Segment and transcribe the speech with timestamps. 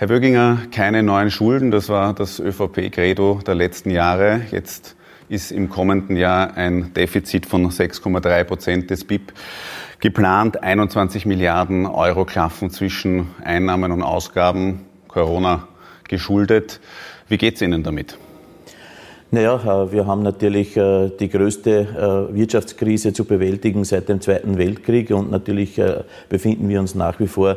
[0.00, 4.42] Herr Wöginger, keine neuen Schulden, das war das ÖVP-Credo der letzten Jahre.
[4.52, 4.94] Jetzt
[5.28, 9.32] ist im kommenden Jahr ein Defizit von 6,3 Prozent des BIP
[9.98, 10.62] geplant.
[10.62, 15.66] 21 Milliarden Euro klaffen zwischen Einnahmen und Ausgaben, Corona
[16.06, 16.78] geschuldet.
[17.26, 18.18] Wie geht es Ihnen damit?
[19.30, 24.56] Naja, äh, wir haben natürlich äh, die größte äh, Wirtschaftskrise zu bewältigen seit dem Zweiten
[24.56, 25.80] Weltkrieg und natürlich
[26.30, 27.56] befinden wir uns nach wie vor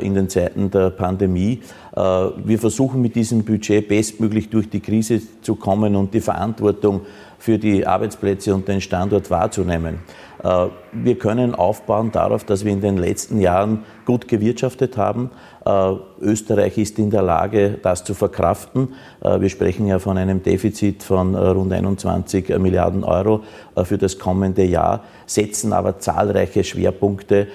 [0.00, 1.60] in den Zeiten der Pandemie.
[1.92, 7.02] Wir versuchen mit diesem Budget bestmöglich durch die Krise zu kommen und die Verantwortung
[7.38, 9.98] für die Arbeitsplätze und den Standort wahrzunehmen.
[10.42, 15.30] Äh, wir können aufbauen darauf, dass wir in den letzten Jahren gut gewirtschaftet haben.
[15.64, 18.94] Äh, Österreich ist in der Lage, das zu verkraften.
[19.22, 23.42] Äh, wir sprechen ja von einem Defizit von rund 21 Milliarden Euro
[23.84, 27.48] für das kommende Jahr, setzen aber zahlreiche Schwerpunkte,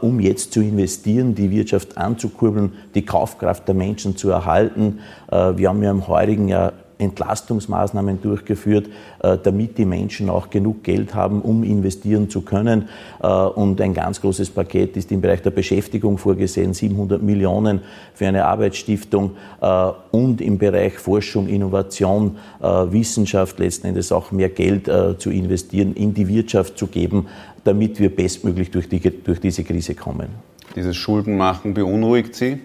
[0.00, 5.00] um jetzt zu investieren, die Wirtschaft anzukurbeln, die Kaufkraft der Menschen zu erhalten.
[5.30, 8.88] Wir haben ja im heurigen Jahr Entlastungsmaßnahmen durchgeführt,
[9.22, 12.88] äh, damit die Menschen auch genug Geld haben, um investieren zu können.
[13.22, 17.80] Äh, und ein ganz großes Paket ist im Bereich der Beschäftigung vorgesehen, 700 Millionen
[18.14, 24.90] für eine Arbeitsstiftung äh, und im Bereich Forschung, Innovation, Wissenschaft letzten Endes auch mehr Geld
[25.18, 27.26] zu investieren, in die Wirtschaft zu geben,
[27.64, 30.28] damit wir bestmöglich durch, die, durch diese Krise kommen.
[30.74, 32.58] Dieses Schuldenmachen beunruhigt Sie?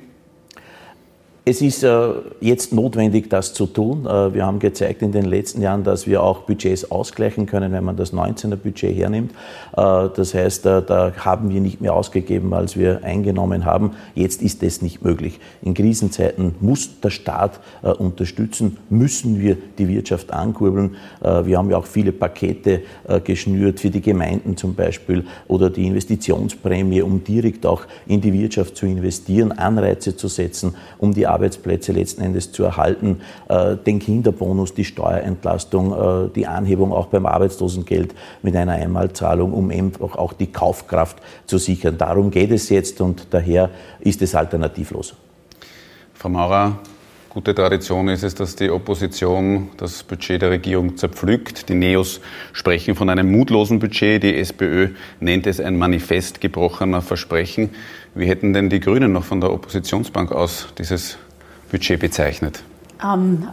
[1.43, 4.05] Es ist äh, jetzt notwendig, das zu tun.
[4.05, 7.83] Äh, wir haben gezeigt in den letzten Jahren, dass wir auch Budgets ausgleichen können, wenn
[7.83, 9.31] man das 19er Budget hernimmt.
[9.75, 13.93] Äh, das heißt, da haben wir nicht mehr ausgegeben, als wir eingenommen haben.
[14.13, 15.39] Jetzt ist es nicht möglich.
[15.63, 20.95] In Krisenzeiten muss der Staat unterstützen, müssen wir die Wirtschaft ankurbeln.
[21.21, 22.81] Wir haben ja auch viele Pakete
[23.23, 28.77] geschnürt für die Gemeinden zum Beispiel oder die Investitionsprämie, um direkt auch in die Wirtschaft
[28.77, 34.73] zu investieren, Anreize zu setzen, um die Arbeitsplätze letzten Endes zu erhalten, äh, den Kinderbonus,
[34.73, 35.93] die Steuerentlastung,
[36.27, 41.57] äh, die Anhebung auch beim Arbeitslosengeld mit einer Einmalzahlung, um eben auch die Kaufkraft zu
[41.57, 41.97] sichern.
[41.97, 43.69] Darum geht es jetzt und daher
[43.99, 45.15] ist es alternativlos.
[46.13, 46.79] Frau Maurer,
[47.33, 51.69] Gute Tradition ist es, dass die Opposition das Budget der Regierung zerpflückt.
[51.69, 52.19] Die Neos
[52.51, 54.21] sprechen von einem mutlosen Budget.
[54.21, 54.89] Die SPÖ
[55.21, 57.69] nennt es ein Manifest gebrochener Versprechen.
[58.13, 61.17] Wie hätten denn die Grünen noch von der Oppositionsbank aus dieses
[61.71, 62.63] Budget bezeichnet?
[63.03, 63.47] Ähm,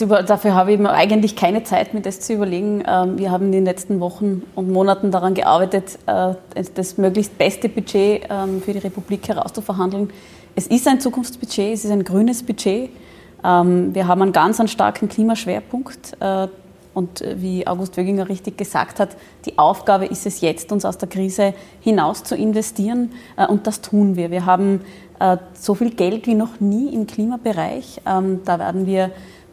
[0.00, 2.82] über, dafür habe ich eigentlich keine Zeit, mir das zu überlegen.
[2.86, 6.34] Ähm, wir haben in den letzten Wochen und Monaten daran gearbeitet, äh,
[6.74, 10.10] das möglichst beste Budget ähm, für die Republik herauszuverhandeln.
[10.56, 12.90] Es ist ein Zukunftsbudget, es ist ein grünes Budget.
[13.44, 16.16] Ähm, wir haben einen ganz einen starken Klimaschwerpunkt.
[16.20, 16.48] Äh,
[16.94, 19.16] und wie August Wöginger richtig gesagt hat,
[19.46, 23.12] die Aufgabe ist es jetzt, uns aus der Krise hinaus zu investieren.
[23.36, 24.30] Äh, und das tun wir.
[24.30, 24.80] Wir haben
[25.18, 28.00] äh, so viel Geld wie noch nie im Klimabereich.
[28.06, 29.10] Ähm, da werden wir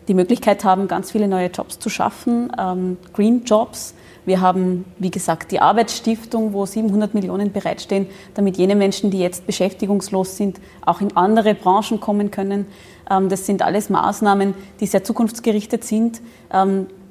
[0.08, 3.94] die Möglichkeit haben, ganz viele neue Jobs zu schaffen, ähm, Green Jobs.
[4.26, 9.46] Wir haben, wie gesagt, die Arbeitsstiftung, wo 700 Millionen bereitstehen, damit jene Menschen, die jetzt
[9.46, 12.66] beschäftigungslos sind, auch in andere Branchen kommen können.
[13.10, 16.22] Ähm, das sind alles Maßnahmen, die sehr zukunftsgerichtet sind.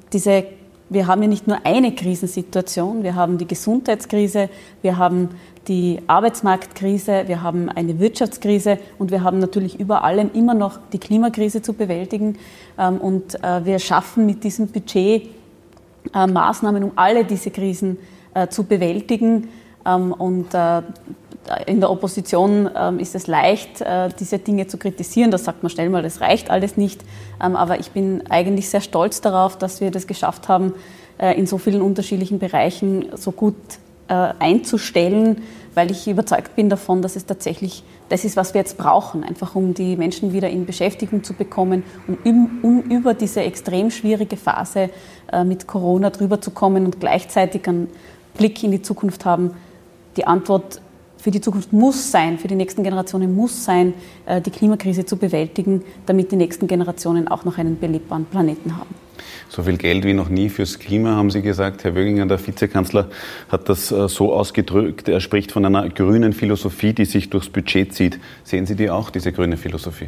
[0.09, 0.43] Ähm, diese,
[0.89, 4.49] wir haben ja nicht nur eine Krisensituation, wir haben die Gesundheitskrise,
[4.81, 5.29] wir haben
[5.67, 10.99] die Arbeitsmarktkrise, wir haben eine Wirtschaftskrise und wir haben natürlich über allem immer noch die
[10.99, 12.37] Klimakrise zu bewältigen.
[12.77, 15.29] Ähm, und äh, wir schaffen mit diesem Budget
[16.13, 17.97] äh, Maßnahmen, um alle diese Krisen
[18.33, 19.49] äh, zu bewältigen.
[19.85, 20.49] Und
[21.65, 25.31] in der Opposition ähm, ist es leicht, äh, diese Dinge zu kritisieren.
[25.31, 27.01] Das sagt man schnell mal, das reicht alles nicht.
[27.43, 30.73] Ähm, aber ich bin eigentlich sehr stolz darauf, dass wir das geschafft haben,
[31.17, 33.55] äh, in so vielen unterschiedlichen Bereichen so gut
[34.09, 35.41] äh, einzustellen,
[35.73, 39.55] weil ich überzeugt bin davon, dass es tatsächlich das ist, was wir jetzt brauchen, einfach
[39.55, 41.83] um die Menschen wieder in Beschäftigung zu bekommen,
[42.25, 44.89] um, um über diese extrem schwierige Phase
[45.45, 47.87] mit Corona drüber zu kommen und gleichzeitig einen
[48.33, 49.51] Blick in die Zukunft haben.
[50.17, 50.81] Die Antwort
[51.19, 53.93] für die Zukunft muss sein, für die nächsten Generationen muss sein,
[54.25, 58.95] äh, die Klimakrise zu bewältigen, damit die nächsten Generationen auch noch einen belebbaren Planeten haben.
[59.49, 61.83] So viel Geld wie noch nie fürs Klima, haben Sie gesagt.
[61.83, 63.09] Herr Wöginger, der Vizekanzler,
[63.49, 65.09] hat das äh, so ausgedrückt.
[65.09, 68.19] Er spricht von einer grünen Philosophie, die sich durchs Budget zieht.
[68.43, 70.07] Sehen Sie die auch, diese grüne Philosophie?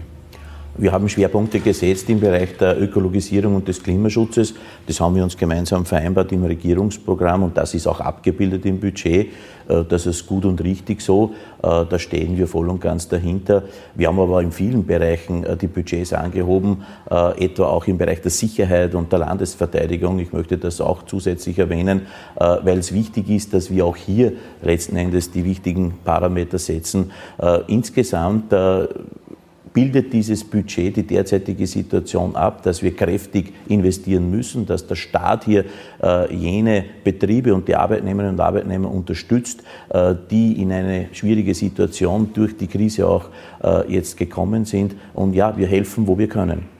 [0.77, 4.53] Wir haben Schwerpunkte gesetzt im Bereich der Ökologisierung und des Klimaschutzes.
[4.87, 9.27] Das haben wir uns gemeinsam vereinbart im Regierungsprogramm und das ist auch abgebildet im Budget.
[9.67, 11.33] Äh, das ist gut und richtig so.
[11.61, 13.63] Äh, da stehen wir voll und ganz dahinter.
[13.95, 18.31] Wir haben aber in vielen Bereichen äh, die Budgets angehoben, etwa auch im Bereich der
[18.31, 20.19] Sicherheit und der Landesverteidigung.
[20.19, 24.95] Ich möchte das auch zusätzlich erwähnen, weil es wichtig ist, dass wir auch hier letzten
[24.95, 27.11] Endes die wichtigen Parameter setzen.
[27.67, 28.53] Insgesamt
[29.73, 35.45] bildet dieses Budget die derzeitige Situation ab, dass wir kräftig investieren müssen, dass der Staat
[35.45, 35.65] hier
[36.01, 42.31] äh, jene Betriebe und die Arbeitnehmerinnen und Arbeitnehmer unterstützt, äh, die in eine schwierige Situation
[42.33, 43.25] durch die Krise auch
[43.63, 44.95] äh, jetzt gekommen sind.
[45.13, 46.70] Und ja, wir helfen, wo wir können.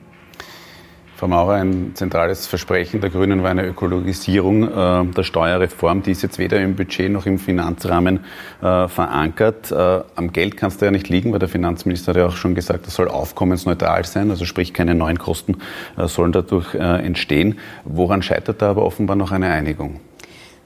[1.22, 6.02] Frau Maurer, ein zentrales Versprechen der Grünen war eine Ökologisierung äh, der Steuerreform.
[6.02, 8.22] Die ist jetzt weder im Budget noch im Finanzrahmen
[8.64, 9.72] äh, verankert.
[9.72, 12.36] Äh, am Geld kann es da ja nicht liegen, weil der Finanzminister hat ja auch
[12.36, 15.58] schon gesagt, das soll aufkommensneutral sein, also sprich keine neuen Kosten
[15.96, 17.60] sollen dadurch entstehen.
[17.84, 20.00] Woran scheitert da aber offenbar noch eine Einigung?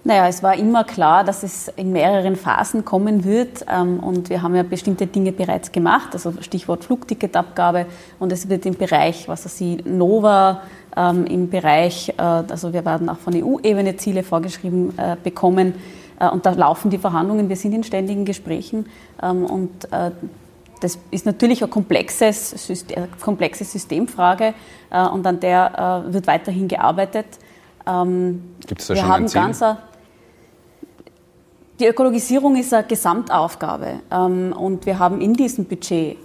[0.08, 3.66] Naja, es war immer klar, dass es in mehreren Phasen kommen wird.
[3.68, 7.88] Ähm, und wir haben ja bestimmte Dinge bereits gemacht, also Stichwort Flugticketabgabe.
[8.20, 10.62] Und es wird im Bereich, was weiß ich, Nova,
[10.96, 15.74] ähm, im Bereich, äh, also wir werden auch von EU-Ebene Ziele vorgeschrieben äh, bekommen.
[16.20, 17.50] Äh, und da laufen die Verhandlungen.
[17.50, 18.86] Wir sind in ständigen Gesprächen.
[19.24, 19.88] Ähm, und
[20.82, 22.72] das ist natürlich eine komplexes,
[23.22, 24.54] komplexe Systemfrage
[24.92, 27.26] und an der wird weiterhin gearbeitet.
[28.68, 29.78] Gibt es da schon ein Ziel?
[31.78, 36.16] Die Ökologisierung ist eine Gesamtaufgabe ähm, und wir haben in diesem Budget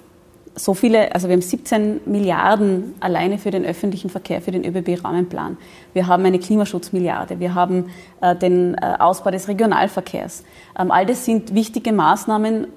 [0.55, 5.57] so viele, also wir haben 17 Milliarden alleine für den öffentlichen Verkehr, für den ÖBB-Rahmenplan.
[5.93, 10.45] Wir haben eine Klimaschutzmilliarde, wir haben äh, den äh, Ausbau des Regionalverkehrs.
[10.79, 12.69] Ähm, all das sind wichtige Maßnahmen,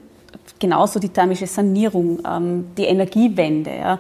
[0.58, 4.00] genauso die thermische Sanierung, ähm, die Energiewende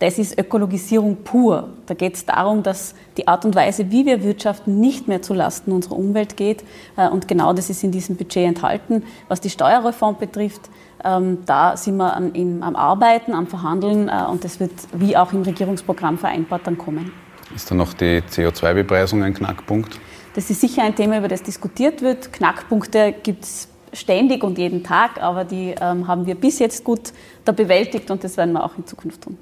[0.00, 1.68] das ist Ökologisierung pur.
[1.86, 5.72] Da geht es darum, dass die Art und Weise, wie wir wirtschaften, nicht mehr zulasten
[5.72, 6.64] unserer Umwelt geht.
[6.96, 9.04] Äh, und genau das ist in diesem Budget enthalten.
[9.28, 10.62] Was die Steuerreform betrifft,
[11.04, 15.42] ähm, da sind wir am Arbeiten, am Verhandeln äh, und das wird wie auch im
[15.42, 17.12] Regierungsprogramm vereinbart dann kommen.
[17.54, 19.98] Ist da noch die CO2-Bepreisung ein Knackpunkt?
[20.34, 22.32] Das ist sicher ein Thema, über das diskutiert wird.
[22.32, 27.12] Knackpunkte gibt es ständig und jeden Tag, aber die ähm, haben wir bis jetzt gut
[27.44, 29.36] da bewältigt und das werden wir auch in Zukunft tun.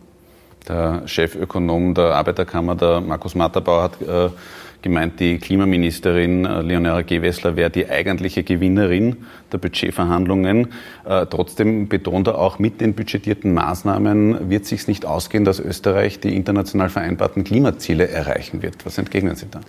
[0.69, 4.29] Der Chefökonom der Arbeiterkammer, der Markus Matterbauer, hat äh,
[4.83, 9.17] gemeint, die Klimaministerin äh, Leonora Gewessler wäre die eigentliche Gewinnerin
[9.51, 10.69] der Budgetverhandlungen.
[11.07, 16.21] Äh, trotzdem betont er auch, mit den budgetierten Maßnahmen wird sich nicht ausgehen, dass Österreich
[16.21, 18.85] die international vereinbarten Klimaziele erreichen wird.
[18.85, 19.61] Was entgegnen Sie da?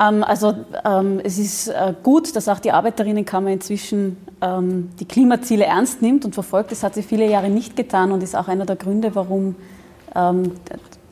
[0.00, 0.54] Ähm, also
[0.84, 6.24] ähm, es ist äh, gut, dass auch die Arbeiterinnenkammer inzwischen ähm, die Klimaziele ernst nimmt
[6.24, 6.72] und verfolgt.
[6.72, 9.56] Das hat sie viele Jahre nicht getan und ist auch einer der Gründe, warum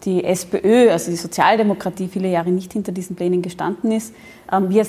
[0.05, 4.15] die SPÖ, also die Sozialdemokratie, viele Jahre nicht hinter diesen Plänen gestanden ist.
[4.53, 4.87] Ähm, wir,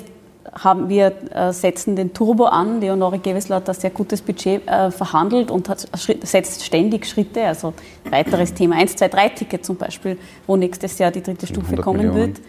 [0.54, 2.80] haben, wir äh, setzen den Turbo an.
[2.80, 5.88] Leonore Gewessler hat ein sehr gutes Budget äh, verhandelt und hat,
[6.24, 7.44] setzt ständig Schritte.
[7.44, 7.74] Also
[8.10, 10.18] weiteres Thema 1, 2, 3 Ticket zum Beispiel,
[10.48, 12.36] wo nächstes Jahr die dritte Stufe kommen Millionen.
[12.36, 12.42] wird.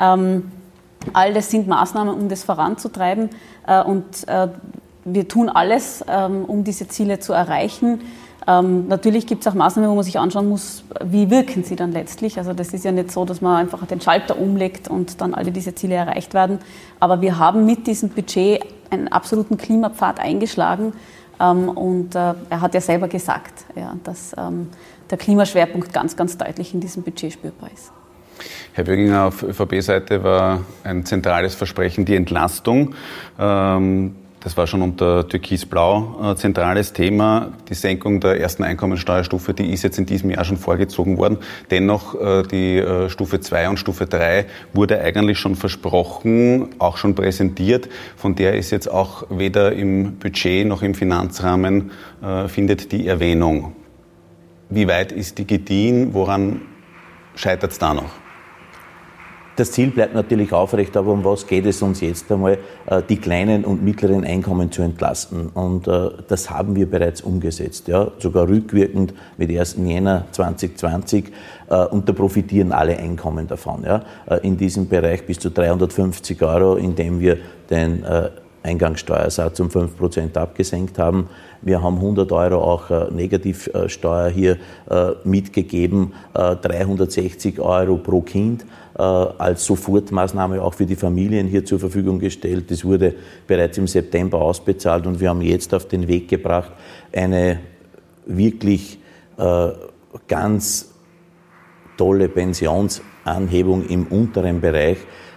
[0.00, 0.50] Ähm,
[1.12, 3.30] all das sind Maßnahmen, um das voranzutreiben.
[3.66, 4.26] Äh, und
[5.08, 6.04] wir tun alles,
[6.48, 8.00] um diese Ziele zu erreichen.
[8.48, 11.92] Ähm, natürlich gibt es auch Maßnahmen, wo man sich anschauen muss, wie wirken sie dann
[11.92, 12.38] letztlich.
[12.38, 15.50] Also das ist ja nicht so, dass man einfach den Schalter umlegt und dann alle
[15.50, 16.60] diese Ziele erreicht werden.
[17.00, 20.92] Aber wir haben mit diesem Budget einen absoluten Klimapfad eingeschlagen.
[21.40, 24.68] Ähm, und äh, er hat ja selber gesagt, ja, dass ähm,
[25.10, 27.92] der Klimaschwerpunkt ganz, ganz deutlich in diesem Budget spürbar ist.
[28.74, 32.94] Herr Böginger, auf ÖVP-Seite war ein zentrales Versprechen die Entlastung.
[33.38, 34.14] Ähm,
[34.46, 37.50] das war schon unter Türkis-Blau äh, zentrales Thema.
[37.68, 41.38] Die Senkung der ersten Einkommensteuerstufe, die ist jetzt in diesem Jahr schon vorgezogen worden.
[41.72, 47.16] Dennoch äh, die äh, Stufe 2 und Stufe 3 wurde eigentlich schon versprochen, auch schon
[47.16, 47.88] präsentiert.
[48.16, 51.90] Von der ist jetzt auch weder im Budget noch im Finanzrahmen
[52.46, 53.74] findet die Erwähnung.
[54.70, 56.14] Wie weit ist die gediehen?
[56.14, 56.62] Woran
[57.34, 58.25] scheitert es da noch?
[59.56, 63.16] Das Ziel bleibt natürlich aufrecht, aber um was geht es uns jetzt einmal, äh, die
[63.16, 65.48] kleinen und mittleren Einkommen zu entlasten?
[65.48, 69.78] Und äh, das haben wir bereits umgesetzt, ja, sogar rückwirkend mit 1.
[69.82, 71.32] Jänner 2020
[71.70, 73.84] äh, und da profitieren alle Einkommen davon.
[73.84, 74.02] Ja.
[74.42, 77.38] In diesem Bereich bis zu 350 Euro, indem wir
[77.70, 78.04] den
[78.66, 81.28] Eingangssteuersatz um 5% abgesenkt haben.
[81.62, 84.58] Wir haben 100 Euro auch Negativsteuer hier
[85.24, 88.66] mitgegeben, 360 Euro pro Kind.
[88.98, 92.70] Äh, als Sofortmaßnahme auch für die Familien hier zur Verfügung gestellt.
[92.70, 93.14] Das wurde
[93.46, 96.72] bereits im September ausbezahlt und wir haben jetzt auf den Weg gebracht,
[97.12, 97.60] eine
[98.24, 98.98] wirklich
[99.36, 99.68] äh,
[100.26, 100.94] ganz
[101.98, 104.96] tolle Pensionsanhebung im unteren Bereich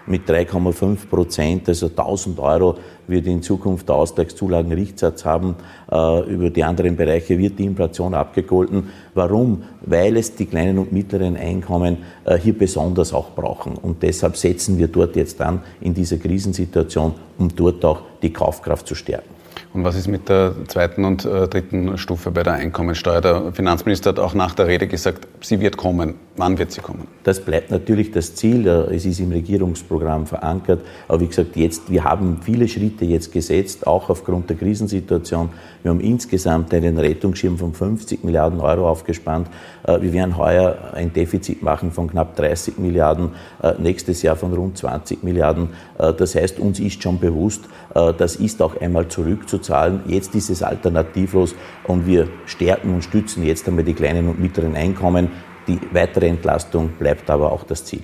[0.10, 2.76] mit 3,5 Prozent, also 1000 Euro
[3.08, 5.56] wird in Zukunft der Ausgleichszulagenrichtsatz haben.
[5.92, 8.90] Äh, über die anderen Bereiche wird die Inflation abgegolten.
[9.14, 9.64] Warum?
[9.82, 13.76] Weil es die kleinen und mittleren Einkommen äh, hier besonders auch brauchen.
[13.76, 18.88] Und deshalb setzen wir dort jetzt an in dieser Krisensituation, um dort auch die Kaufkraft
[18.88, 19.39] zu stärken.
[19.74, 23.22] Und was ist mit der zweiten und äh, dritten Stufe bei der Einkommensteuer?
[23.22, 26.16] Der Finanzminister hat auch nach der Rede gesagt, sie wird kommen.
[26.38, 27.08] Wann wird sie kommen?
[27.24, 28.66] Das bleibt natürlich das Ziel.
[28.66, 30.82] Äh, es ist im Regierungsprogramm verankert.
[31.08, 35.50] Aber wie gesagt, jetzt, wir haben viele Schritte jetzt gesetzt, auch aufgrund der Krisensituation.
[35.84, 39.50] Wir haben insgesamt einen Rettungsschirm von 50 Milliarden Euro aufgespannt.
[39.84, 43.30] Äh, wir werden heuer ein Defizit machen von knapp 30 Milliarden,
[43.78, 45.70] nächstes Jahr von rund 20 Milliarden.
[45.98, 47.64] Das heißt, uns ist schon bewusst,
[47.94, 50.02] das ist auch einmal zurückzuziehen zahlen.
[50.08, 54.76] Jetzt ist es alternativlos und wir stärken und stützen jetzt einmal die kleinen und mittleren
[54.76, 55.30] Einkommen.
[55.68, 58.02] Die weitere Entlastung bleibt aber auch das Ziel.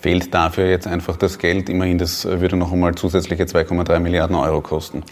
[0.00, 1.68] Fehlt dafür jetzt einfach das Geld?
[1.68, 5.02] Immerhin, das würde noch einmal zusätzliche 2,3 Milliarden Euro kosten.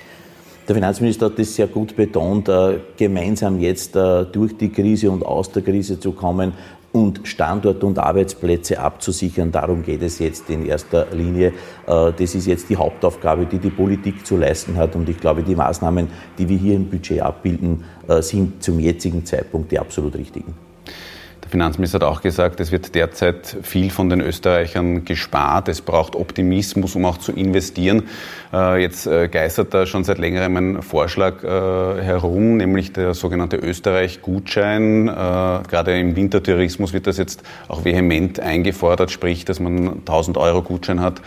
[0.68, 5.24] Der Finanzminister hat das sehr gut betont, äh, gemeinsam jetzt äh, durch die Krise und
[5.24, 6.52] aus der Krise zu kommen
[6.96, 9.52] und Standort und Arbeitsplätze abzusichern.
[9.52, 11.52] Darum geht es jetzt in erster Linie.
[11.86, 14.96] Äh, das ist jetzt die Hauptaufgabe, die die Politik zu leisten hat.
[14.96, 19.26] Und ich glaube, die Maßnahmen, die wir hier im Budget abbilden, äh, sind zum jetzigen
[19.26, 20.65] Zeitpunkt die absolut richtigen.
[21.46, 25.68] Der Finanzminister hat auch gesagt, es wird derzeit viel von den Österreichern gespart.
[25.68, 28.08] Es braucht Optimismus, um auch zu investieren.
[28.52, 33.58] Äh, jetzt äh, geistert da schon seit längerem ein Vorschlag äh, herum, nämlich der sogenannte
[33.58, 35.06] Österreich-Gutschein.
[35.06, 41.00] Gerade im Wintertourismus wird das jetzt auch vehement eingefordert, sprich, dass man 1000 Euro Gutschein
[41.00, 41.22] hat,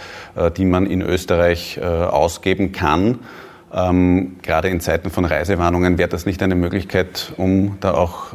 [0.58, 3.20] die man in Österreich ausgeben kann.
[3.74, 8.34] Ähm, gerade in Zeiten von Reisewarnungen wäre das nicht eine Möglichkeit, um da auch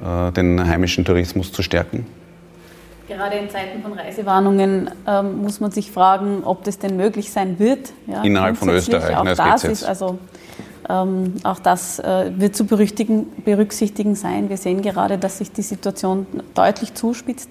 [0.00, 2.06] den heimischen Tourismus zu stärken?
[3.10, 7.58] Gerade in Zeiten von Reisewarnungen ähm, muss man sich fragen, ob das denn möglich sein
[7.58, 7.92] wird.
[8.06, 9.16] Ja, Innerhalb von Österreich.
[9.16, 10.20] Auch ne, das ist also
[10.88, 14.48] ähm, auch das äh, wird zu berücksichtigen sein.
[14.48, 17.50] Wir sehen gerade, dass sich die Situation deutlich zuspitzt.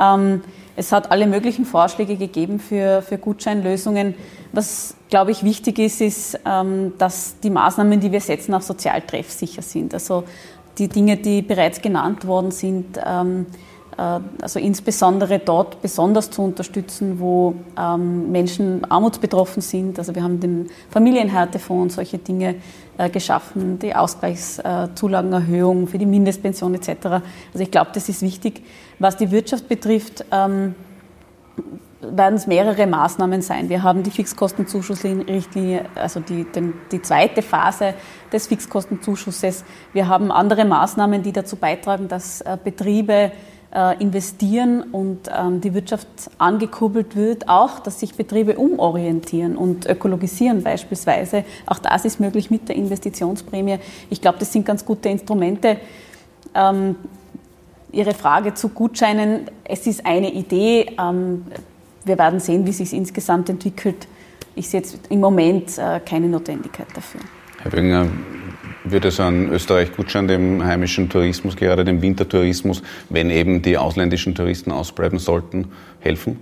[0.00, 0.42] Ähm,
[0.76, 4.14] es hat alle möglichen Vorschläge gegeben für, für Gutscheinlösungen.
[4.52, 9.00] Was, glaube ich, wichtig ist, ist, ähm, dass die Maßnahmen, die wir setzen, auch sozial
[9.00, 9.94] treffsicher sind.
[9.94, 10.24] Also
[10.78, 13.46] die Dinge, die bereits genannt worden sind, ähm,
[13.96, 19.98] äh, also insbesondere dort besonders zu unterstützen, wo ähm, Menschen armutsbetroffen sind.
[19.98, 22.56] Also wir haben den Familienhärtefonds, solche Dinge
[22.98, 26.88] äh, geschaffen, die Ausgleichszulagenerhöhung für die Mindestpension etc.
[27.06, 27.22] Also
[27.60, 28.62] ich glaube, das ist wichtig.
[28.98, 30.74] Was die Wirtschaft betrifft, ähm,
[32.00, 33.68] werden es mehrere Maßnahmen sein.
[33.68, 37.94] Wir haben die Fixkostenzuschussrichtlinie, also die, den, die zweite Phase
[38.36, 39.64] des Fixkostenzuschusses.
[39.92, 43.32] Wir haben andere Maßnahmen, die dazu beitragen, dass äh, Betriebe
[43.74, 46.06] äh, investieren und ähm, die Wirtschaft
[46.38, 51.44] angekurbelt wird, auch dass sich Betriebe umorientieren und ökologisieren beispielsweise.
[51.66, 53.78] Auch das ist möglich mit der Investitionsprämie.
[54.10, 55.78] Ich glaube, das sind ganz gute Instrumente.
[56.54, 56.96] Ähm,
[57.92, 60.94] Ihre Frage zu Gutscheinen, es ist eine Idee.
[60.98, 61.46] Ähm,
[62.04, 64.06] wir werden sehen, wie sich insgesamt entwickelt.
[64.54, 67.20] Ich sehe jetzt im Moment äh, keine Notwendigkeit dafür.
[67.66, 68.06] Herr Bönger,
[68.84, 74.70] würde so ein Österreich-Gutschein dem heimischen Tourismus, gerade dem Wintertourismus, wenn eben die ausländischen Touristen
[74.70, 75.66] ausbleiben sollten,
[75.98, 76.38] helfen?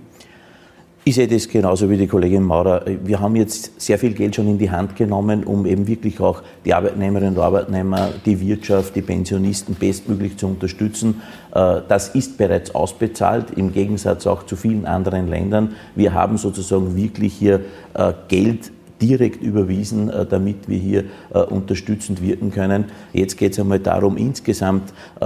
[1.03, 2.83] Ich sehe das genauso wie die Kollegin Maurer.
[3.03, 6.43] Wir haben jetzt sehr viel Geld schon in die Hand genommen, um eben wirklich auch
[6.63, 11.23] die Arbeitnehmerinnen und Arbeitnehmer, die Wirtschaft, die Pensionisten bestmöglich zu unterstützen.
[11.55, 15.75] Äh, das ist bereits ausbezahlt, im Gegensatz auch zu vielen anderen Ländern.
[15.95, 17.61] Wir haben sozusagen wirklich hier
[17.95, 18.71] äh, Geld
[19.01, 22.85] direkt überwiesen, äh, damit wir hier äh, unterstützend wirken können.
[23.13, 25.25] Jetzt geht es einmal darum, insgesamt äh,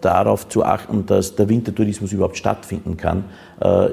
[0.00, 3.24] darauf zu achten, dass der Wintertourismus überhaupt stattfinden kann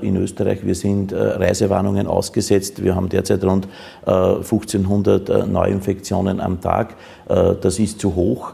[0.01, 0.65] in Österreich.
[0.65, 2.81] Wir sind Reisewarnungen ausgesetzt.
[2.81, 3.67] Wir haben derzeit rund
[4.03, 6.95] 1500 Neuinfektionen am Tag.
[7.27, 8.53] Das ist zu hoch.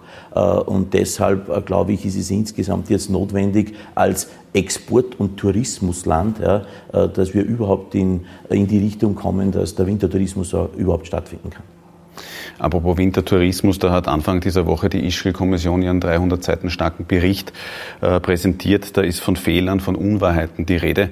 [0.66, 7.10] Und deshalb, glaube ich, ist es insgesamt jetzt notwendig, als Export- und Tourismusland, ja, äh,
[7.10, 11.64] dass wir überhaupt in, in die Richtung kommen, dass der Wintertourismus überhaupt stattfinden kann.
[12.58, 17.52] Apropos Wintertourismus, da hat Anfang dieser Woche die Ischgl-Kommission ihren 300 Seiten starken Bericht
[18.02, 18.96] äh, präsentiert.
[18.96, 21.10] Da ist von Fehlern, von Unwahrheiten die Rede.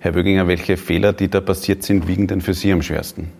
[0.00, 3.30] Herr Wöginger, welche Fehler, die da passiert sind, wiegen denn für Sie am schwersten?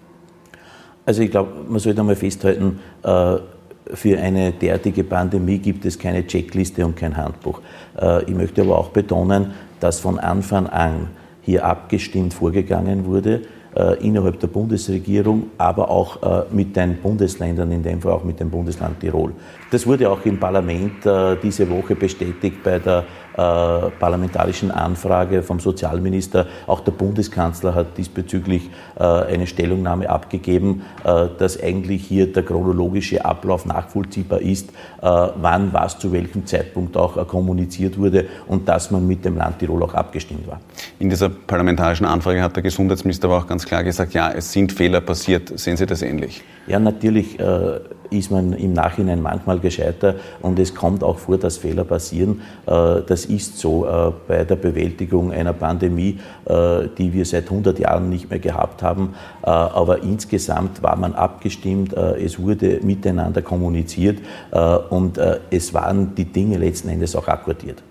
[1.04, 3.36] Also ich glaube, man sollte einmal festhalten, äh,
[3.86, 7.60] für eine derartige Pandemie gibt es keine Checkliste und kein Handbuch.
[8.00, 11.08] Äh, ich möchte aber auch betonen, dass von Anfang an
[11.42, 13.42] hier abgestimmt vorgegangen wurde,
[13.74, 18.38] äh, innerhalb der Bundesregierung, aber auch äh, mit den Bundesländern, in dem Fall auch mit
[18.38, 19.32] dem Bundesland Tirol.
[19.70, 21.04] Das wurde auch im Parlament
[21.42, 26.46] diese Woche bestätigt bei der äh, parlamentarischen Anfrage vom Sozialminister.
[26.66, 33.24] Auch der Bundeskanzler hat diesbezüglich äh, eine Stellungnahme abgegeben, äh, dass eigentlich hier der chronologische
[33.24, 34.72] Ablauf nachvollziehbar ist, äh,
[35.02, 39.58] wann was zu welchem Zeitpunkt auch äh, kommuniziert wurde und dass man mit dem Land
[39.58, 40.60] Tirol auch abgestimmt war.
[40.98, 44.72] In dieser parlamentarischen Anfrage hat der Gesundheitsminister aber auch ganz klar gesagt, ja, es sind
[44.72, 45.58] Fehler passiert.
[45.58, 46.42] Sehen Sie das ähnlich?
[46.66, 51.56] Ja, natürlich äh, ist man im Nachhinein manchmal gescheiter und es kommt auch vor, dass
[51.56, 52.42] Fehler passieren.
[52.66, 57.78] Äh, das ist so äh, bei der Bewältigung einer Pandemie, äh, die wir seit 100
[57.78, 59.14] Jahren nicht mehr gehabt haben.
[59.42, 64.18] Äh, aber insgesamt war man abgestimmt, äh, es wurde miteinander kommuniziert
[64.90, 65.18] und
[65.50, 67.82] es waren die Dinge letzten Endes auch akkordiert.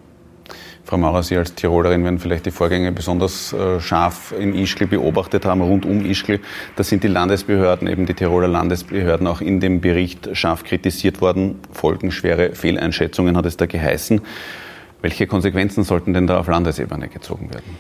[0.84, 5.46] Frau Maurer, Sie als Tirolerin werden vielleicht die Vorgänge besonders äh, scharf in Ischgl beobachtet
[5.46, 6.40] haben, rund um Ischgl.
[6.76, 11.60] Da sind die Landesbehörden, eben die Tiroler Landesbehörden, auch in dem Bericht scharf kritisiert worden.
[11.72, 14.22] Folgenschwere Fehleinschätzungen hat es da geheißen.
[15.02, 17.78] Welche Konsequenzen sollten denn da auf Landesebene gezogen werden?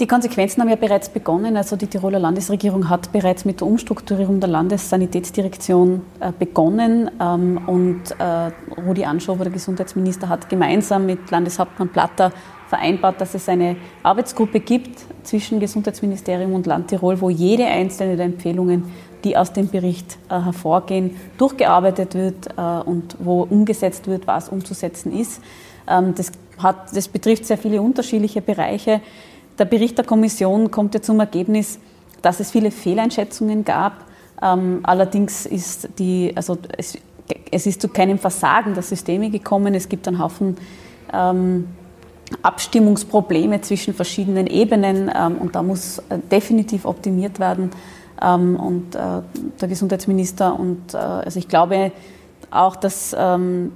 [0.00, 1.56] Die Konsequenzen haben ja bereits begonnen.
[1.56, 7.10] Also die Tiroler Landesregierung hat bereits mit der Umstrukturierung der Landessanitätsdirektion äh, begonnen.
[7.20, 12.32] Ähm, und äh, Rudi Anschober, der Gesundheitsminister, hat gemeinsam mit Landeshauptmann Platter
[12.68, 18.26] vereinbart, dass es eine Arbeitsgruppe gibt zwischen Gesundheitsministerium und Land Tirol, wo jede einzelne der
[18.26, 18.90] Empfehlungen,
[19.22, 25.40] die aus dem Bericht äh, hervorgehen, durchgearbeitet wird und wo umgesetzt wird, was umzusetzen ist.
[25.88, 29.00] Ähm, das, hat, das betrifft sehr viele unterschiedliche Bereiche.
[29.58, 31.78] Der Bericht der Kommission kommt ja zum Ergebnis,
[32.22, 33.92] dass es viele Fehleinschätzungen gab.
[34.42, 36.98] Ähm, allerdings ist die, also es,
[37.50, 39.74] es, ist zu keinem Versagen der Systeme gekommen.
[39.74, 40.56] Es gibt einen Haufen
[41.12, 41.68] ähm,
[42.42, 47.70] Abstimmungsprobleme zwischen verschiedenen Ebenen ähm, und da muss äh, definitiv optimiert werden.
[48.20, 49.00] Ähm, und äh,
[49.60, 51.92] der Gesundheitsminister und äh, also ich glaube
[52.50, 53.72] auch, dass ähm,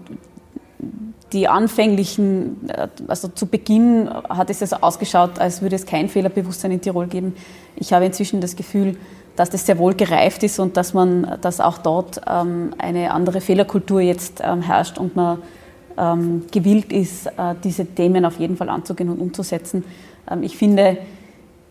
[1.33, 6.73] die anfänglichen, äh, also zu Beginn hat es ja ausgeschaut, als würde es kein Fehlerbewusstsein
[6.73, 7.35] in Tirol geben.
[7.77, 8.97] Ich habe inzwischen das Gefühl,
[9.37, 13.41] dass das sehr wohl gereift ist und dass man, dass auch dort ähm, eine andere
[13.41, 15.39] Fehlerkultur jetzt ähm, herrscht und man
[15.97, 19.85] ähm, gewillt ist, äh, diese Themen auf jeden Fall anzugehen und umzusetzen.
[20.29, 20.99] Ähm, ich finde,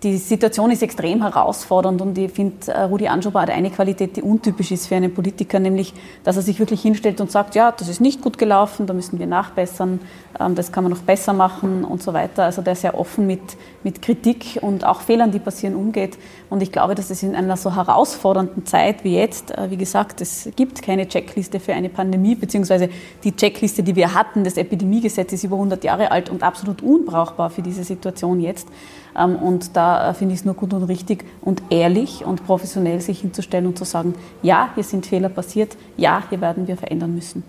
[0.03, 4.21] die Situation ist extrem herausfordernd und ich finde, äh, Rudi Anschober hat eine Qualität, die
[4.21, 5.91] untypisch ist für einen Politiker, nämlich,
[6.23, 9.17] dass er sich wirklich hinstellt und sagt, ja, das ist nicht gut gelaufen, da müssen
[9.17, 9.99] wir nachbessern,
[10.39, 12.43] ähm, das kann man noch besser machen und so weiter.
[12.43, 13.41] Also der sehr offen mit,
[13.83, 16.19] mit Kritik und auch Fehlern, die passieren, umgeht.
[16.51, 20.21] Und ich glaube, dass es in einer so herausfordernden Zeit wie jetzt, äh, wie gesagt,
[20.21, 22.89] es gibt keine Checkliste für eine Pandemie, beziehungsweise
[23.23, 27.49] die Checkliste, die wir hatten, das Epidemiegesetz ist über 100 Jahre alt und absolut unbrauchbar
[27.49, 28.67] für diese Situation jetzt.
[29.15, 33.01] Ähm, und da äh, finde ich es nur gut und richtig und ehrlich und professionell
[33.01, 37.13] sich hinzustellen und zu sagen, ja, hier sind Fehler passiert, ja, hier werden wir verändern
[37.13, 37.43] müssen.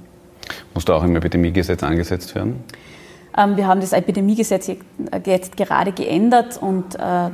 [0.74, 2.64] Muss da auch im Epidemiegesetz angesetzt werden?
[3.36, 4.70] Ähm, wir haben das Epidemiegesetz
[5.24, 7.26] jetzt gerade geändert und äh,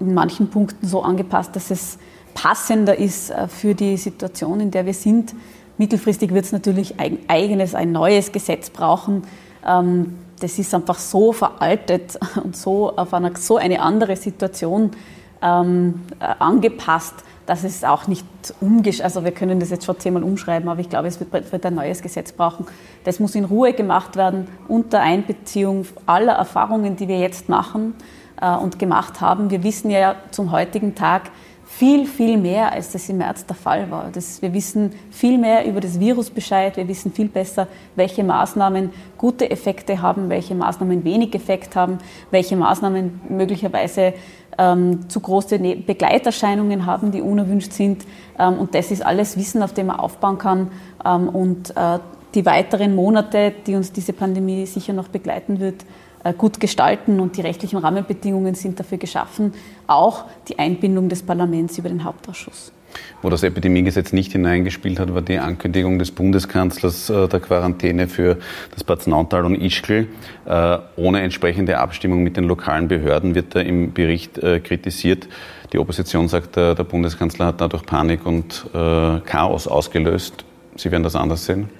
[0.00, 1.98] in manchen Punkten so angepasst, dass es
[2.34, 5.34] passender ist äh, für die Situation, in der wir sind.
[5.78, 9.22] Mittelfristig wird es natürlich ein eigenes, ein neues Gesetz brauchen,
[9.66, 14.90] ähm, das ist einfach so veraltet und so auf einer, so eine andere Situation
[15.40, 17.14] ähm, äh, angepasst,
[17.46, 18.26] dass es auch nicht
[18.60, 19.00] umgesch...
[19.00, 21.74] Also wir können das jetzt schon zehnmal umschreiben, aber ich glaube, es wird, wird ein
[21.74, 22.66] neues Gesetz brauchen.
[23.04, 27.94] Das muss in Ruhe gemacht werden, unter Einbeziehung aller Erfahrungen, die wir jetzt machen
[28.40, 29.50] äh, und gemacht haben.
[29.50, 31.30] Wir wissen ja zum heutigen Tag,
[31.64, 34.10] viel, viel mehr, als das im März der Fall war.
[34.12, 38.90] Das, wir wissen viel mehr über das Virus Bescheid, wir wissen viel besser, welche Maßnahmen
[39.16, 41.98] gute Effekte haben, welche Maßnahmen wenig Effekt haben,
[42.30, 44.14] welche Maßnahmen möglicherweise
[44.58, 48.04] ähm, zu große ne-, Begleiterscheinungen haben, die unerwünscht sind.
[48.38, 50.70] Ähm, und das ist alles Wissen, auf dem man aufbauen kann.
[51.04, 51.98] Ähm, und äh,
[52.34, 55.84] die weiteren Monate, die uns diese Pandemie sicher noch begleiten wird,
[56.24, 59.52] äh, gut gestalten und die rechtlichen Rahmenbedingungen sind dafür geschaffen,
[59.86, 62.72] auch die Einbindung des Parlaments über den Hauptausschuss.
[63.22, 68.38] Wo das Epidemiegesetz nicht hineingespielt hat, war die Ankündigung des Bundeskanzlers äh, der Quarantäne für
[68.72, 70.08] das Bad Nauntal und Ischgl.
[70.44, 75.28] Äh, ohne entsprechende Abstimmung mit den lokalen Behörden wird er im Bericht kritisiert.
[75.72, 80.44] Die Opposition sagt, der Bundeskanzler hat dadurch Panik und Chaos ausgelöst.
[80.76, 81.70] Sie werden das anders sehen?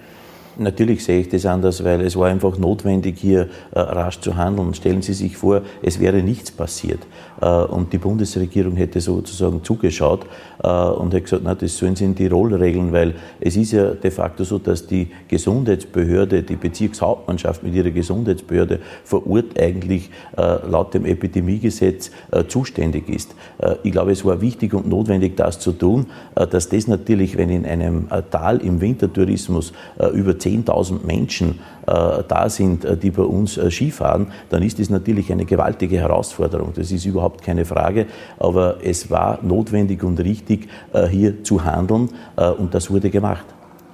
[0.59, 4.75] Natürlich sehe ich das anders, weil es war einfach notwendig, hier äh, rasch zu handeln.
[4.75, 7.01] Stellen Sie sich vor, es wäre nichts passiert
[7.41, 10.27] äh, und die Bundesregierung hätte sozusagen zugeschaut
[10.63, 13.93] äh, und hätte gesagt, na, das sollen Sie in Tirol regeln, weil es ist ja
[13.95, 20.95] de facto so, dass die Gesundheitsbehörde, die Bezirkshauptmannschaft mit ihrer Gesundheitsbehörde vor Ort eigentlich laut
[20.95, 22.11] dem Epidemiegesetz
[22.49, 23.35] zuständig ist.
[23.83, 27.65] Ich glaube, es war wichtig und notwendig, das zu tun, dass das natürlich, wenn in
[27.65, 29.73] einem Tal im Wintertourismus
[30.15, 34.91] über 10.000 Menschen äh, da sind, äh, die bei uns äh, Skifahren, dann ist das
[34.91, 36.73] natürlich eine gewaltige Herausforderung.
[36.75, 38.07] Das ist überhaupt keine Frage.
[38.39, 40.69] Aber es war notwendig und richtig,
[41.11, 42.11] hier zu handeln
[42.59, 43.45] und das wurde gemacht.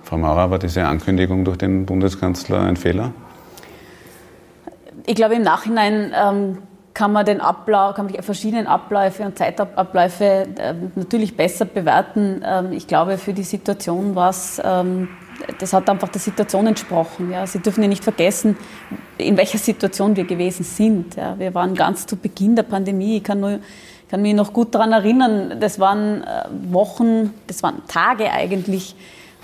[0.02, 3.12] Frau Maurer, war diese Ankündigung durch den Bundeskanzler ein Fehler?
[5.06, 6.58] Ich glaube, im Nachhinein ähm,
[6.98, 12.42] kann man den Ablauf, kann man die verschiedenen Abläufe und Zeitabläufe äh, natürlich besser bewerten.
[12.44, 15.08] Ähm, ich glaube, für die Situation war es, ähm,
[15.58, 17.30] das hat einfach der Situation entsprochen.
[17.30, 17.46] Ja.
[17.46, 18.56] Sie dürfen ja nicht vergessen,
[19.16, 21.16] in welcher Situation wir gewesen sind.
[21.16, 21.38] Ja.
[21.38, 23.18] Wir waren ganz zu Beginn der Pandemie.
[23.18, 23.60] Ich kann, nur,
[24.08, 28.96] kann mich noch gut daran erinnern, das waren äh, Wochen, das waren Tage eigentlich,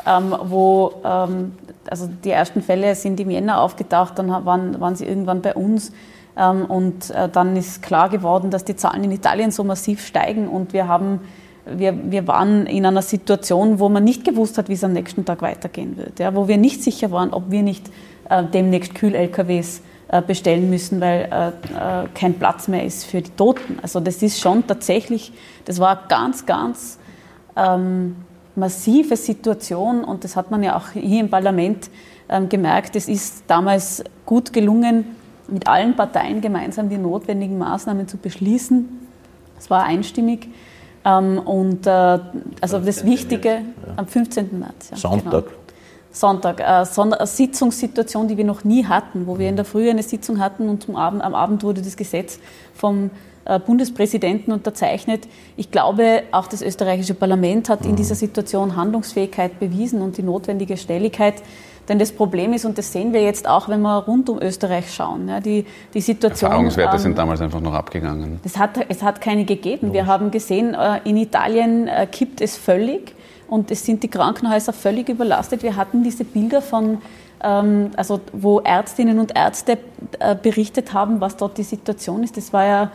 [0.06, 1.52] ähm, wo ähm,
[1.88, 5.92] also die ersten Fälle sind im Jänner aufgetaucht, dann waren, waren sie irgendwann bei uns.
[6.36, 10.48] Ähm, und äh, dann ist klar geworden, dass die Zahlen in Italien so massiv steigen
[10.48, 11.20] und wir haben
[11.66, 15.24] wir, wir waren in einer Situation, wo man nicht gewusst hat, wie es am nächsten
[15.24, 16.18] Tag weitergehen wird.
[16.18, 17.90] Ja, wo wir nicht sicher waren, ob wir nicht
[18.28, 23.30] äh, demnächst Kühl-LKWs äh, bestellen müssen, weil äh, äh, kein Platz mehr ist für die
[23.30, 23.78] Toten.
[23.82, 25.32] Also das ist schon tatsächlich,
[25.64, 26.98] das war eine ganz, ganz
[27.56, 28.16] ähm,
[28.54, 31.90] massive Situation und das hat man ja auch hier im Parlament
[32.28, 32.96] ähm, gemerkt.
[32.96, 35.16] Es ist damals gut gelungen,
[35.48, 38.88] mit allen Parteien gemeinsam die notwendigen Maßnahmen zu beschließen.
[39.58, 40.48] Es war einstimmig.
[41.04, 42.18] Ähm, und äh,
[42.60, 43.62] also das Wichtige ja.
[43.96, 44.58] am 15.
[44.58, 44.90] März.
[44.90, 45.46] Ja, Sonntag.
[45.46, 45.58] Genau.
[46.10, 46.60] Sonntag.
[46.60, 50.38] Äh, eine Sitzungssituation, die wir noch nie hatten, wo wir in der Früh eine Sitzung
[50.38, 52.38] hatten und zum Abend, am Abend wurde das Gesetz
[52.74, 53.10] vom
[53.44, 55.28] äh, Bundespräsidenten unterzeichnet.
[55.56, 57.96] Ich glaube, auch das österreichische Parlament hat in mhm.
[57.96, 61.34] dieser Situation Handlungsfähigkeit bewiesen und die notwendige Stelligkeit.
[61.88, 64.92] Denn das Problem ist, und das sehen wir jetzt auch, wenn wir rund um Österreich
[64.92, 66.50] schauen, ja, die, die Situation.
[66.50, 68.40] Erfahrungswerte ähm, sind damals einfach noch abgegangen.
[68.44, 69.92] Es hat, es hat keine gegeben.
[69.92, 73.14] Wir haben gesehen, äh, in Italien äh, kippt es völlig
[73.48, 75.62] und es sind die Krankenhäuser völlig überlastet.
[75.62, 76.98] Wir hatten diese Bilder von
[77.44, 79.78] ähm, also wo Ärztinnen und Ärzte
[80.18, 82.36] äh, berichtet haben, was dort die Situation ist.
[82.36, 82.90] Das war ja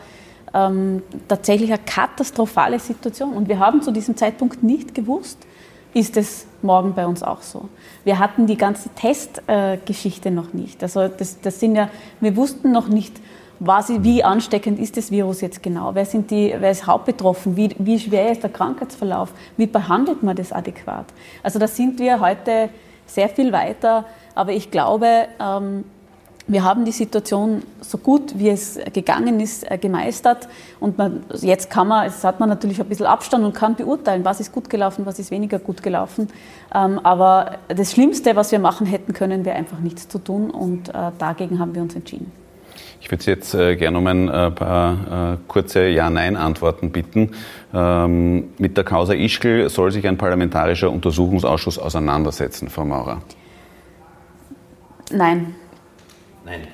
[0.52, 3.32] ähm, tatsächlich eine katastrophale Situation.
[3.32, 5.38] Und wir haben zu diesem Zeitpunkt nicht gewusst,
[5.94, 7.68] ist es morgen bei uns auch so.
[8.04, 10.82] Wir hatten die ganze Testgeschichte äh, noch nicht.
[10.82, 13.20] Also das, das sind ja, wir wussten noch nicht,
[13.58, 15.94] was, wie ansteckend ist das Virus jetzt genau?
[15.94, 17.56] Wer, sind die, wer ist hauptbetroffen?
[17.56, 19.32] Wie, wie schwer ist der Krankheitsverlauf?
[19.58, 21.06] Wie behandelt man das adäquat?
[21.42, 22.70] Also da sind wir heute
[23.04, 24.06] sehr viel weiter.
[24.34, 25.84] Aber ich glaube, ähm,
[26.50, 30.48] wir haben die Situation so gut, wie es gegangen ist, äh, gemeistert.
[30.80, 34.24] Und man, jetzt kann man, jetzt hat man natürlich ein bisschen Abstand und kann beurteilen,
[34.24, 36.28] was ist gut gelaufen, was ist weniger gut gelaufen.
[36.74, 40.50] Ähm, aber das Schlimmste, was wir machen hätten können, wäre einfach nichts zu tun.
[40.50, 42.32] Und äh, dagegen haben wir uns entschieden.
[43.00, 47.30] Ich würde Sie jetzt äh, gerne um ein paar kurze Ja-Nein-Antworten bitten.
[47.72, 53.22] Ähm, mit der Causa Ischgl soll sich ein parlamentarischer Untersuchungsausschuss auseinandersetzen, Frau Maurer?
[55.12, 55.54] Nein.
[56.50, 56.66] Nein.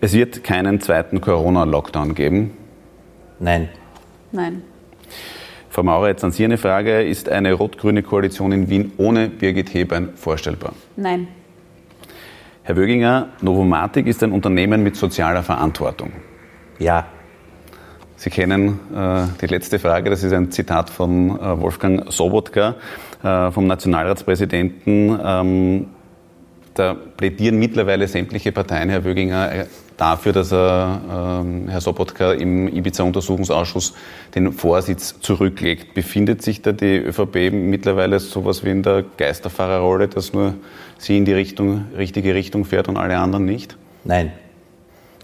[0.00, 2.56] Es wird keinen zweiten Corona-Lockdown geben?
[3.38, 3.68] Nein.
[4.32, 4.62] Nein.
[5.68, 7.02] Frau Maurer, jetzt an Sie eine Frage.
[7.02, 10.72] Ist eine rot-grüne Koalition in Wien ohne Birgit Hebein vorstellbar?
[10.96, 11.28] Nein.
[12.62, 16.12] Herr Wöginger, Novomatic ist ein Unternehmen mit sozialer Verantwortung.
[16.78, 17.06] Ja.
[18.16, 22.76] Sie kennen äh, die letzte Frage, das ist ein Zitat von äh, Wolfgang Sobotka,
[23.22, 25.20] äh, vom Nationalratspräsidenten.
[25.22, 25.86] Ähm,
[26.74, 32.68] da plädieren mittlerweile sämtliche Parteien, Herr Wöginger, äh, dafür, dass er, ähm, Herr Sobotka im
[32.68, 33.94] Ibiza-Untersuchungsausschuss
[34.34, 35.94] den Vorsitz zurücklegt.
[35.94, 40.54] Befindet sich da die ÖVP mittlerweile sowas wie in der Geisterfahrerrolle, dass nur
[40.98, 43.76] sie in die Richtung, richtige Richtung fährt und alle anderen nicht?
[44.04, 44.32] Nein,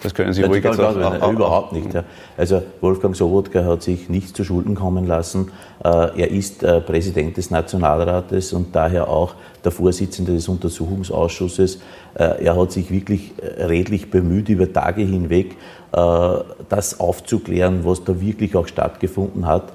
[0.03, 1.93] das können Sie ruhig jetzt auch, auch, auch, Überhaupt nicht.
[1.93, 2.05] Ja.
[2.37, 5.51] Also Wolfgang Sobotka hat sich nicht zu Schulden kommen lassen.
[5.85, 9.35] Äh, er ist äh, Präsident des Nationalrates und daher auch
[9.65, 11.81] der Vorsitzende des Untersuchungsausschusses.
[12.15, 15.57] Äh, er hat sich wirklich redlich bemüht, über Tage hinweg
[15.92, 19.72] das aufzuklären, was da wirklich auch stattgefunden hat,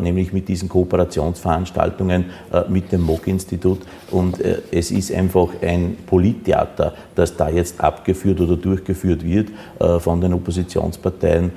[0.00, 2.26] nämlich mit diesen Kooperationsveranstaltungen
[2.68, 3.80] mit dem MOG-Institut.
[4.10, 9.48] Und es ist einfach ein Polittheater, das da jetzt abgeführt oder durchgeführt wird
[9.98, 11.52] von den Oppositionsparteien.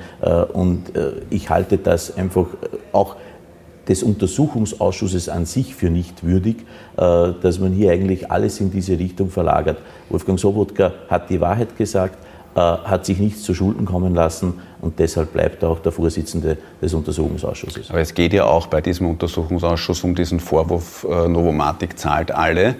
[0.52, 0.92] Und
[1.30, 2.48] ich halte das einfach
[2.92, 3.16] auch
[3.88, 6.58] des Untersuchungsausschusses an sich für nicht würdig,
[6.98, 9.78] äh, dass man hier eigentlich alles in diese Richtung verlagert.
[10.10, 12.27] Wolfgang Sobotka hat die Wahrheit gesagt, äh,
[12.58, 16.94] hat sich nichts zu Schulden kommen lassen und deshalb bleibt er auch der Vorsitzende des
[16.94, 17.90] Untersuchungsausschusses.
[17.90, 22.76] Aber es geht ja auch bei diesem Untersuchungsausschuss um diesen Vorwurf, äh, Novomatic zahlt alle.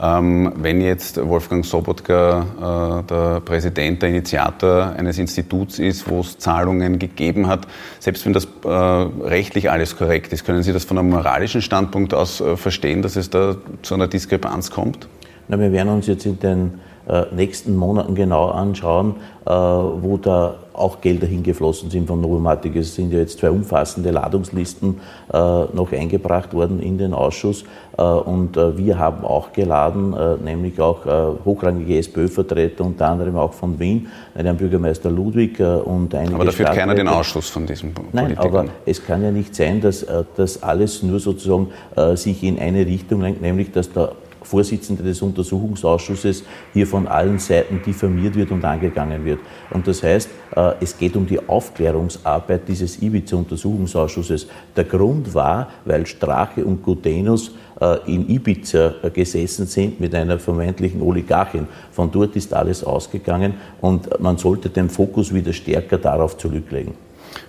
[0.00, 6.38] Ähm, wenn jetzt Wolfgang Sobotka äh, der Präsident, der Initiator eines Instituts ist, wo es
[6.38, 7.68] Zahlungen gegeben hat,
[8.00, 12.14] selbst wenn das äh, rechtlich alles korrekt ist, können Sie das von einem moralischen Standpunkt
[12.14, 15.08] aus äh, verstehen, dass es da zu einer Diskrepanz kommt?
[15.48, 16.91] Na, wir werden uns jetzt in den äh,
[17.34, 22.76] nächsten Monaten genau anschauen, äh, wo da auch Gelder hingeflossen sind von Novomatic.
[22.76, 25.00] Es sind ja jetzt zwei umfassende Ladungslisten
[25.32, 27.64] äh, noch eingebracht worden in den Ausschuss.
[27.94, 31.04] Und wir haben auch geladen, nämlich auch
[31.44, 36.72] hochrangige SPÖ-Vertreter, unter anderem auch von Wien, Herrn Bürgermeister Ludwig und einige Aber da führt
[36.72, 38.28] keiner den Ausschuss von diesem Politikern.
[38.28, 41.68] Nein, aber es kann ja nicht sein, dass das alles nur sozusagen
[42.14, 44.12] sich in eine Richtung lenkt, nämlich dass der
[44.44, 49.40] Vorsitzende des Untersuchungsausschusses hier von allen Seiten diffamiert wird und angegangen wird.
[49.70, 54.48] Und das heißt, äh, es geht um die Aufklärungsarbeit dieses Ibiza-Untersuchungsausschusses.
[54.76, 61.02] Der Grund war, weil Strache und Gutenus äh, in Ibiza gesessen sind mit einer vermeintlichen
[61.02, 61.66] Oligarchin.
[61.90, 66.94] Von dort ist alles ausgegangen und man sollte den Fokus wieder stärker darauf zurücklegen.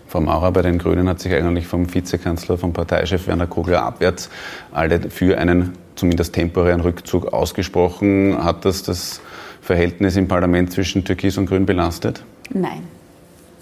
[0.07, 4.29] Frau Maurer, bei den Grünen hat sich eigentlich vom Vizekanzler, vom Parteichef Werner Kogler abwärts
[4.71, 8.43] alle für einen zumindest temporären Rückzug ausgesprochen.
[8.43, 9.21] Hat das das
[9.61, 12.23] Verhältnis im Parlament zwischen Türkis und Grün belastet?
[12.49, 12.83] Nein.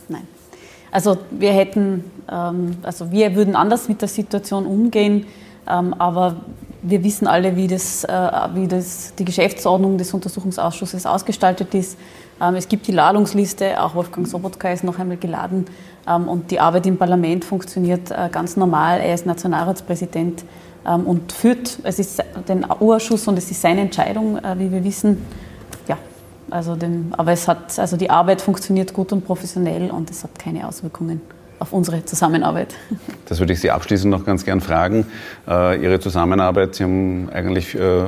[0.08, 0.28] Nein.
[0.92, 5.26] Also wir hätten, ähm, also wir würden anders mit der Situation umgehen,
[5.70, 6.38] ähm, aber
[6.82, 8.10] wir wissen alle, wie, das, äh,
[8.56, 11.98] wie das, die Geschäftsordnung des Untersuchungsausschusses ausgestaltet ist.
[12.42, 15.66] Ähm, es gibt die Ladungsliste, auch Wolfgang Sobotka ist noch einmal geladen
[16.04, 19.00] und die Arbeit im Parlament funktioniert äh, ganz normal.
[19.02, 20.44] Er ist Nationalratspräsident
[20.84, 25.26] und führt, es ist den Urschuss und es ist seine Entscheidung, äh, wie wir wissen.
[25.88, 25.98] Ja,
[26.50, 30.38] also den, aber es hat, also die Arbeit funktioniert gut und professionell und es hat
[30.40, 31.22] keine Auswirkungen
[31.60, 32.76] auf unsere Zusammenarbeit.
[33.28, 35.06] Das würde ich Sie abschließend noch ganz gern fragen.
[35.48, 38.04] Äh, Ihre Zusammenarbeit, Sie haben eigentlich äh,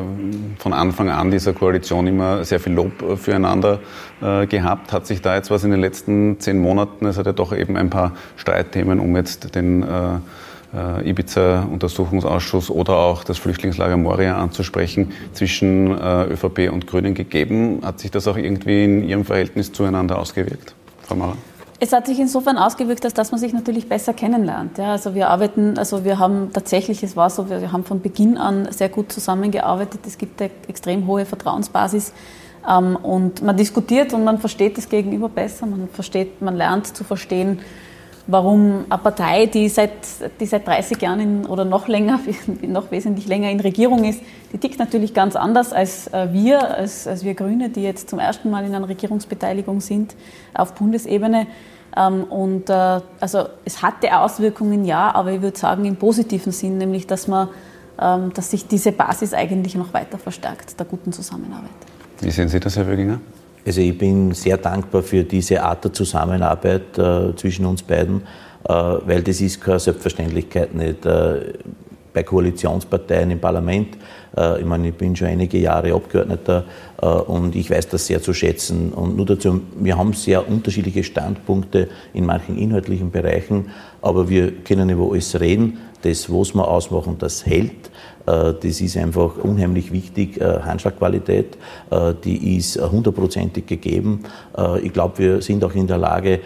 [0.58, 3.80] von Anfang an dieser Koalition immer sehr viel Lob füreinander
[4.50, 4.92] gehabt.
[4.92, 7.78] Hat sich da jetzt was in den letzten zehn Monaten, es hat ja doch eben
[7.78, 9.86] ein paar Streitthemen um jetzt den
[10.74, 17.82] äh, Ibiza-Untersuchungsausschuss oder auch das Flüchtlingslager Moria anzusprechen, zwischen äh, ÖVP und Grünen gegeben.
[17.84, 21.38] Hat sich das auch irgendwie in Ihrem Verhältnis zueinander ausgewirkt, Frau Maurer?
[21.80, 24.78] Es hat sich insofern ausgewirkt, als dass man sich natürlich besser kennenlernt.
[24.78, 28.38] Ja, also wir arbeiten, also wir haben tatsächlich, es war so, wir haben von Beginn
[28.38, 30.00] an sehr gut zusammengearbeitet.
[30.08, 32.14] Es gibt eine extrem hohe Vertrauensbasis
[32.70, 35.66] ähm, und man diskutiert und man versteht das Gegenüber besser.
[35.66, 37.60] Man versteht, man lernt zu verstehen,
[38.28, 39.92] warum eine Partei, die seit,
[40.40, 42.20] die seit 30 Jahren in, oder noch länger,
[42.62, 47.08] noch wesentlich länger in Regierung ist, die tickt natürlich ganz anders als äh, wir, als,
[47.08, 50.16] als wir Grüne, die jetzt zum ersten Mal in einer Regierungsbeteiligung sind
[50.54, 51.48] auf Bundesebene.
[51.96, 56.78] Ähm, und äh, also es hatte Auswirkungen, ja, aber ich würde sagen im positiven Sinn,
[56.78, 57.50] nämlich dass man,
[58.00, 61.70] ähm, dass sich diese Basis eigentlich noch weiter verstärkt, der guten Zusammenarbeit.
[62.22, 63.20] Wie sehen Sie das, Herr Wöginger?
[63.66, 68.22] Also ich bin sehr dankbar für diese Art der Zusammenarbeit äh, zwischen uns beiden,
[68.68, 71.06] äh, weil das ist keine Selbstverständlichkeit nicht.
[71.06, 71.54] Äh,
[72.14, 73.98] bei Koalitionsparteien im Parlament,
[74.38, 76.66] äh, ich meine, ich bin schon einige Jahre Abgeordneter
[77.02, 78.94] äh, und ich weiß das sehr zu schätzen.
[78.94, 83.72] Und nur dazu, wir haben sehr unterschiedliche Standpunkte in manchen inhaltlichen Bereichen,
[84.02, 85.80] aber wir können über alles reden.
[86.04, 87.90] Das, was wir ausmachen, das hält.
[88.26, 90.40] Äh, das ist einfach unheimlich wichtig.
[90.40, 91.58] Äh, Handschlagqualität,
[91.90, 94.24] äh, die ist hundertprozentig gegeben.
[94.82, 96.40] Ich glaube, wir sind auch in der Lage,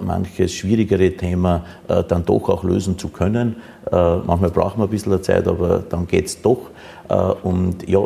[0.00, 1.64] manches schwierigere Thema
[2.08, 3.56] dann doch auch lösen zu können.
[3.90, 6.70] Manchmal brauchen wir ein bisschen Zeit, aber dann geht es doch.
[7.42, 8.00] Und ja,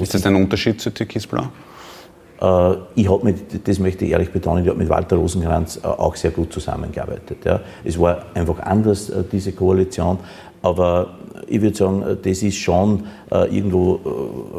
[0.00, 1.44] ist das ein Unterschied zu Türkisblau?
[2.94, 6.30] Ich habe mit, das möchte ich ehrlich betonen, ich habe mit Walter Rosenkranz auch sehr
[6.30, 7.38] gut zusammengearbeitet.
[7.44, 7.60] Ja.
[7.84, 10.18] Es war einfach anders, diese Koalition,
[10.66, 11.10] aber
[11.46, 13.98] ich würde sagen, das ist schon äh, irgendwo äh,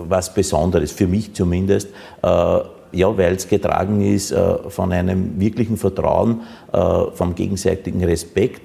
[0.10, 1.89] was Besonderes, für mich zumindest.
[2.22, 2.60] Äh,
[2.93, 4.34] ja, weil es getragen ist
[4.70, 6.39] von einem wirklichen Vertrauen,
[7.15, 8.62] vom gegenseitigen Respekt.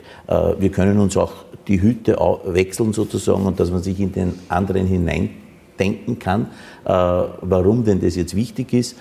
[0.60, 1.32] wir können uns auch
[1.66, 6.46] die Hüte wechseln sozusagen und dass man sich in den anderen hineindenken kann,
[6.84, 8.96] warum denn das jetzt wichtig ist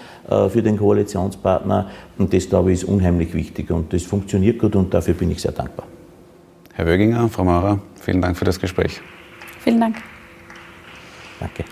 [0.49, 1.91] für den Koalitionspartner.
[2.17, 5.39] Und das, glaube ich, ist unheimlich wichtig und das funktioniert gut und dafür bin ich
[5.39, 5.85] sehr dankbar.
[6.81, 9.01] Herr Wöginger, Frau Maurer, vielen Dank für das Gespräch.
[9.59, 9.97] Vielen Dank.
[11.39, 11.63] Danke.